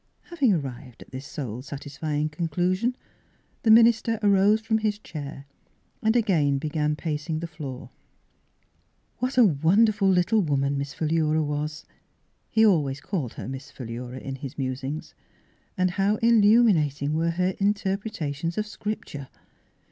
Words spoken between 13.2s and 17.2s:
her Miss Philura in his musings) and how illumina ting